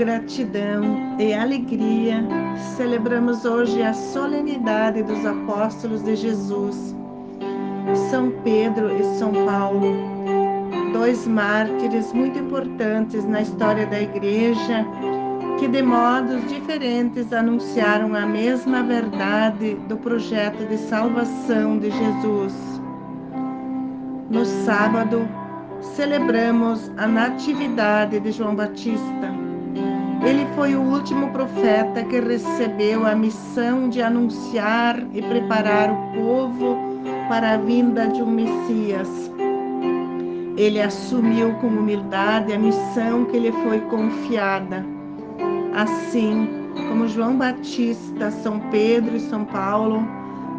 gratidão 0.00 1.18
e 1.18 1.34
alegria, 1.34 2.24
celebramos 2.74 3.44
hoje 3.44 3.82
a 3.82 3.92
solenidade 3.92 5.02
dos 5.02 5.26
apóstolos 5.26 6.02
de 6.02 6.16
Jesus, 6.16 6.96
São 8.08 8.30
Pedro 8.42 8.90
e 8.96 9.04
São 9.18 9.30
Paulo, 9.44 9.94
dois 10.94 11.26
mártires 11.26 12.14
muito 12.14 12.38
importantes 12.38 13.26
na 13.26 13.42
história 13.42 13.86
da 13.88 14.00
Igreja, 14.00 14.86
que 15.58 15.68
de 15.68 15.82
modos 15.82 16.48
diferentes 16.48 17.30
anunciaram 17.30 18.14
a 18.14 18.24
mesma 18.24 18.82
verdade 18.82 19.74
do 19.86 19.98
projeto 19.98 20.66
de 20.66 20.78
salvação 20.78 21.78
de 21.78 21.90
Jesus. 21.90 22.54
No 24.30 24.46
sábado, 24.64 25.28
celebramos 25.94 26.90
a 26.96 27.06
Natividade 27.06 28.18
de 28.18 28.32
João 28.32 28.54
Batista 28.54 29.39
ele 30.22 30.46
foi 30.54 30.74
o 30.74 30.82
último 30.82 31.30
profeta 31.30 32.04
que 32.04 32.20
recebeu 32.20 33.06
a 33.06 33.14
missão 33.14 33.88
de 33.88 34.02
anunciar 34.02 35.02
e 35.14 35.22
preparar 35.22 35.90
o 35.90 36.20
povo 36.20 36.76
para 37.28 37.54
a 37.54 37.56
vinda 37.56 38.06
de 38.06 38.22
um 38.22 38.30
Messias. 38.30 39.08
Ele 40.58 40.80
assumiu 40.80 41.54
com 41.54 41.68
humildade 41.68 42.52
a 42.52 42.58
missão 42.58 43.24
que 43.24 43.38
lhe 43.38 43.50
foi 43.50 43.80
confiada. 43.82 44.84
Assim 45.74 46.48
como 46.88 47.08
João 47.08 47.38
Batista, 47.38 48.30
São 48.30 48.60
Pedro 48.70 49.16
e 49.16 49.20
São 49.20 49.44
Paulo, 49.46 50.06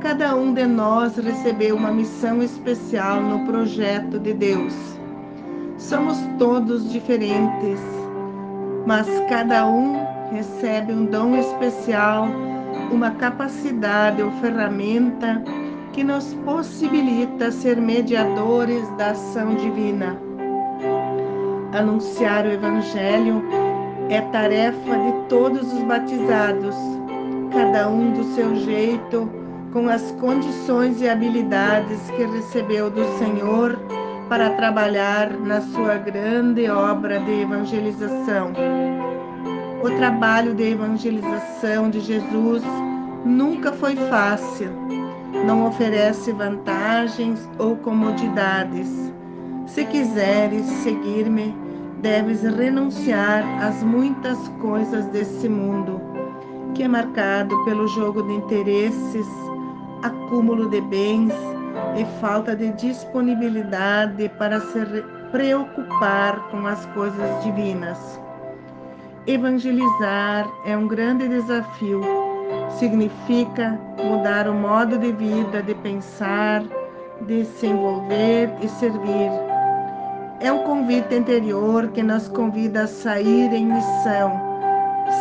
cada 0.00 0.36
um 0.36 0.54
de 0.54 0.66
nós 0.66 1.16
recebeu 1.16 1.74
uma 1.74 1.90
missão 1.90 2.40
especial 2.42 3.20
no 3.20 3.44
projeto 3.44 4.20
de 4.20 4.34
Deus. 4.34 4.74
Somos 5.78 6.16
todos 6.38 6.92
diferentes 6.92 7.97
mas 8.86 9.06
cada 9.28 9.66
um 9.66 10.06
recebe 10.32 10.92
um 10.92 11.06
dom 11.06 11.36
especial, 11.36 12.26
uma 12.90 13.10
capacidade 13.12 14.22
ou 14.22 14.30
ferramenta 14.40 15.42
que 15.92 16.04
nos 16.04 16.34
possibilita 16.44 17.50
ser 17.50 17.76
mediadores 17.76 18.88
da 18.96 19.10
ação 19.10 19.54
divina. 19.54 20.16
Anunciar 21.72 22.46
o 22.46 22.52
Evangelho 22.52 23.42
é 24.08 24.20
tarefa 24.20 24.98
de 24.98 25.28
todos 25.28 25.72
os 25.72 25.82
batizados, 25.82 26.74
cada 27.52 27.88
um 27.88 28.12
do 28.12 28.24
seu 28.34 28.54
jeito, 28.56 29.30
com 29.72 29.88
as 29.88 30.10
condições 30.12 31.00
e 31.00 31.08
habilidades 31.08 32.00
que 32.10 32.24
recebeu 32.24 32.90
do 32.90 33.04
Senhor 33.18 33.78
para 34.28 34.50
trabalhar 34.50 35.32
na 35.32 35.60
sua 35.60 35.96
grande 35.96 36.68
obra 36.68 37.18
de 37.20 37.40
evangelização. 37.40 38.52
O 39.82 39.90
trabalho 39.96 40.54
de 40.54 40.72
evangelização 40.72 41.88
de 41.88 42.00
Jesus 42.00 42.62
nunca 43.24 43.72
foi 43.72 43.96
fácil, 43.96 44.70
não 45.46 45.66
oferece 45.66 46.32
vantagens 46.32 47.48
ou 47.58 47.76
comodidades. 47.76 49.12
Se 49.66 49.84
quiseres 49.84 50.64
seguir-me, 50.66 51.54
deves 52.02 52.42
renunciar 52.42 53.44
às 53.62 53.82
muitas 53.82 54.36
coisas 54.60 55.06
desse 55.06 55.48
mundo, 55.48 56.00
que 56.74 56.82
é 56.82 56.88
marcado 56.88 57.56
pelo 57.64 57.88
jogo 57.88 58.22
de 58.22 58.34
interesses, 58.34 59.26
acúmulo 60.02 60.68
de 60.68 60.80
bens, 60.82 61.32
e 61.98 62.04
falta 62.20 62.54
de 62.54 62.70
disponibilidade 62.74 64.28
para 64.38 64.60
se 64.60 64.78
preocupar 65.32 66.48
com 66.50 66.64
as 66.64 66.86
coisas 66.86 67.42
divinas. 67.42 68.20
Evangelizar 69.26 70.48
é 70.64 70.76
um 70.76 70.86
grande 70.86 71.26
desafio. 71.28 72.00
Significa 72.78 73.78
mudar 74.02 74.48
o 74.48 74.54
modo 74.54 74.96
de 74.96 75.10
vida, 75.12 75.60
de 75.60 75.74
pensar, 75.74 76.62
de 77.22 77.44
se 77.44 77.66
envolver 77.66 78.48
e 78.62 78.68
servir. 78.68 79.30
É 80.40 80.52
um 80.52 80.62
convite 80.62 81.16
interior 81.16 81.88
que 81.88 82.02
nos 82.02 82.28
convida 82.28 82.84
a 82.84 82.86
sair 82.86 83.52
em 83.52 83.66
missão, 83.66 84.40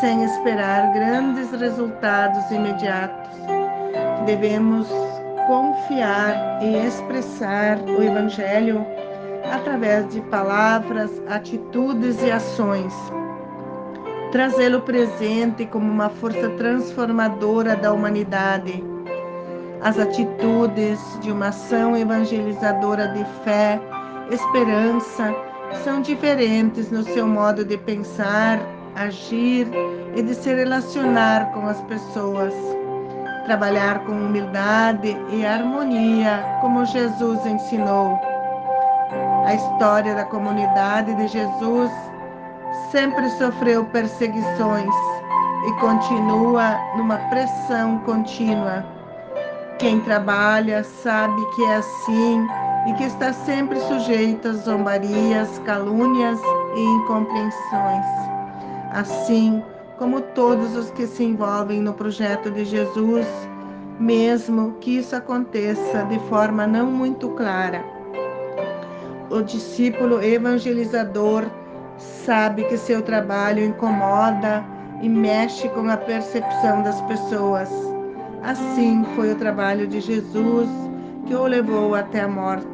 sem 0.00 0.22
esperar 0.22 0.92
grandes 0.92 1.50
resultados 1.50 2.48
imediatos. 2.52 3.28
Devemos 4.24 4.88
confiar 5.50 6.62
e 6.62 6.86
expressar 6.86 7.80
o 7.80 8.00
Evangelho 8.00 8.86
através 9.52 10.08
de 10.10 10.20
palavras, 10.20 11.10
atitudes 11.28 12.22
e 12.22 12.30
ações. 12.30 12.94
Trazê-lo 14.30 14.80
presente 14.82 15.66
como 15.66 15.90
uma 15.90 16.08
força 16.08 16.50
transformadora 16.50 17.74
da 17.74 17.92
humanidade. 17.92 18.84
As 19.82 19.98
atitudes 19.98 21.00
de 21.20 21.32
uma 21.32 21.48
ação 21.48 21.96
evangelizadora 21.96 23.08
de 23.08 23.24
fé, 23.42 23.80
esperança, 24.30 25.34
são 25.82 26.00
diferentes 26.00 26.92
no 26.92 27.02
seu 27.02 27.26
modo 27.26 27.64
de 27.64 27.76
pensar, 27.76 28.60
agir 28.94 29.66
e 30.14 30.22
de 30.22 30.32
se 30.32 30.54
relacionar 30.54 31.50
com 31.50 31.66
as 31.66 31.80
pessoas 31.82 32.54
trabalhar 33.50 34.04
com 34.04 34.12
humildade 34.12 35.08
e 35.28 35.44
harmonia, 35.44 36.46
como 36.60 36.86
Jesus 36.86 37.44
ensinou. 37.44 38.16
A 39.44 39.52
história 39.52 40.14
da 40.14 40.24
comunidade 40.24 41.12
de 41.16 41.26
Jesus 41.26 41.90
sempre 42.92 43.28
sofreu 43.30 43.84
perseguições 43.86 44.94
e 45.66 45.72
continua 45.80 46.78
numa 46.96 47.16
pressão 47.28 47.98
contínua. 48.06 48.86
Quem 49.80 49.98
trabalha 50.02 50.84
sabe 50.84 51.44
que 51.56 51.64
é 51.64 51.74
assim 51.74 52.46
e 52.86 52.92
que 52.92 53.02
está 53.02 53.32
sempre 53.32 53.80
sujeito 53.80 54.46
a 54.46 54.52
zombarias, 54.52 55.58
calúnias 55.66 56.38
e 56.76 56.80
incompreensões. 56.80 58.06
Assim, 58.92 59.60
como 60.00 60.22
todos 60.22 60.74
os 60.74 60.90
que 60.92 61.06
se 61.06 61.22
envolvem 61.22 61.82
no 61.82 61.92
projeto 61.92 62.50
de 62.50 62.64
Jesus, 62.64 63.26
mesmo 63.98 64.72
que 64.80 64.96
isso 64.96 65.14
aconteça 65.14 66.04
de 66.04 66.18
forma 66.20 66.66
não 66.66 66.86
muito 66.86 67.28
clara. 67.32 67.84
O 69.28 69.42
discípulo 69.42 70.22
evangelizador 70.24 71.44
sabe 71.98 72.64
que 72.64 72.78
seu 72.78 73.02
trabalho 73.02 73.62
incomoda 73.62 74.64
e 75.02 75.08
mexe 75.08 75.68
com 75.68 75.90
a 75.90 75.98
percepção 75.98 76.82
das 76.82 76.98
pessoas. 77.02 77.68
Assim 78.42 79.04
foi 79.14 79.32
o 79.32 79.36
trabalho 79.36 79.86
de 79.86 80.00
Jesus 80.00 80.68
que 81.26 81.34
o 81.34 81.44
levou 81.44 81.94
até 81.94 82.22
a 82.22 82.28
morte. 82.28 82.66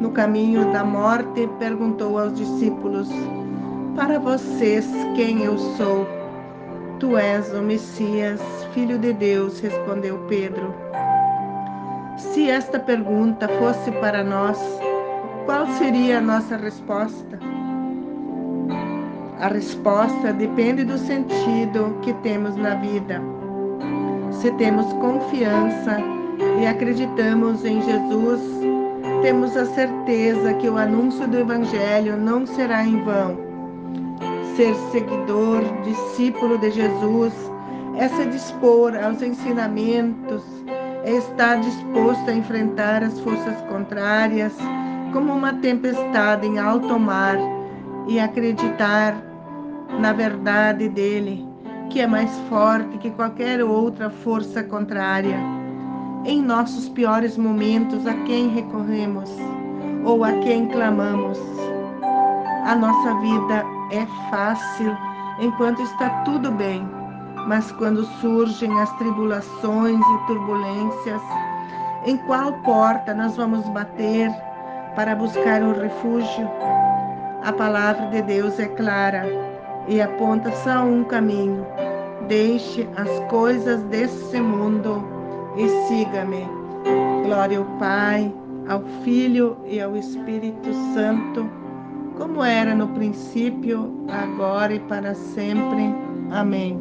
No 0.00 0.12
caminho 0.12 0.72
da 0.72 0.84
morte, 0.84 1.48
perguntou 1.58 2.16
aos 2.16 2.32
discípulos: 2.34 3.08
Para 3.96 4.20
vocês, 4.20 4.86
quem 5.16 5.42
eu 5.42 5.58
sou? 5.58 6.17
Tu 6.98 7.16
és 7.16 7.52
o 7.54 7.62
Messias, 7.62 8.40
Filho 8.74 8.98
de 8.98 9.12
Deus, 9.12 9.60
respondeu 9.60 10.18
Pedro. 10.28 10.74
Se 12.16 12.50
esta 12.50 12.80
pergunta 12.80 13.46
fosse 13.60 13.92
para 14.00 14.24
nós, 14.24 14.58
qual 15.46 15.64
seria 15.78 16.18
a 16.18 16.20
nossa 16.20 16.56
resposta? 16.56 17.38
A 19.38 19.46
resposta 19.46 20.32
depende 20.32 20.82
do 20.82 20.98
sentido 20.98 21.96
que 22.02 22.12
temos 22.14 22.56
na 22.56 22.74
vida. 22.74 23.22
Se 24.32 24.50
temos 24.52 24.92
confiança 24.94 25.98
e 26.60 26.66
acreditamos 26.66 27.64
em 27.64 27.80
Jesus, 27.80 28.40
temos 29.22 29.56
a 29.56 29.66
certeza 29.66 30.52
que 30.54 30.68
o 30.68 30.76
anúncio 30.76 31.28
do 31.28 31.38
Evangelho 31.38 32.16
não 32.16 32.44
será 32.44 32.84
em 32.84 33.00
vão 33.04 33.47
Ser 34.58 34.74
seguidor, 34.90 35.62
discípulo 35.84 36.58
de 36.58 36.72
Jesus, 36.72 37.32
é 37.96 38.08
se 38.08 38.26
dispor 38.26 38.92
aos 38.96 39.22
ensinamentos, 39.22 40.42
é 41.04 41.12
estar 41.12 41.60
disposto 41.60 42.28
a 42.28 42.34
enfrentar 42.34 43.04
as 43.04 43.20
forças 43.20 43.56
contrárias 43.68 44.52
como 45.12 45.32
uma 45.32 45.52
tempestade 45.52 46.44
em 46.44 46.58
alto 46.58 46.98
mar 46.98 47.36
e 48.08 48.18
acreditar 48.18 49.14
na 50.00 50.12
verdade 50.12 50.88
dele, 50.88 51.46
que 51.88 52.00
é 52.00 52.08
mais 52.08 52.36
forte 52.48 52.98
que 52.98 53.10
qualquer 53.10 53.62
outra 53.62 54.10
força 54.10 54.64
contrária. 54.64 55.38
Em 56.24 56.42
nossos 56.42 56.88
piores 56.88 57.36
momentos, 57.36 58.04
a 58.08 58.14
quem 58.24 58.48
recorremos 58.48 59.30
ou 60.04 60.24
a 60.24 60.32
quem 60.32 60.66
clamamos? 60.66 61.38
A 62.68 62.76
nossa 62.76 63.14
vida 63.20 63.64
é 63.90 64.04
fácil 64.30 64.94
enquanto 65.40 65.80
está 65.80 66.10
tudo 66.26 66.50
bem, 66.50 66.86
mas 67.46 67.72
quando 67.72 68.04
surgem 68.20 68.70
as 68.78 68.92
tribulações 68.98 69.98
e 69.98 70.26
turbulências, 70.26 71.22
em 72.04 72.18
qual 72.26 72.52
porta 72.64 73.14
nós 73.14 73.34
vamos 73.38 73.66
bater 73.70 74.30
para 74.94 75.16
buscar 75.16 75.62
um 75.62 75.80
refúgio? 75.80 76.46
A 77.42 77.50
palavra 77.54 78.08
de 78.08 78.20
Deus 78.20 78.60
é 78.60 78.66
clara. 78.66 79.24
e 79.86 80.02
aponta 80.02 80.52
só 80.52 80.84
um 80.84 81.04
caminho. 81.04 81.66
Deixe 82.28 82.86
as 82.98 83.08
coisas 83.30 83.82
desse 83.84 84.38
mundo 84.38 85.02
e 85.56 85.66
siga-me. 85.88 86.46
Glória 87.24 87.60
ao 87.60 87.64
Pai, 87.78 88.30
ao 88.68 88.82
Filho 89.02 89.56
e 89.64 89.80
ao 89.80 89.96
Espírito 89.96 90.70
Santo, 90.92 91.48
como 92.18 92.44
era 92.44 92.74
no 92.74 92.88
princípio, 92.88 94.04
agora 94.10 94.74
e 94.74 94.80
para 94.80 95.14
sempre. 95.14 95.94
Amém. 96.30 96.76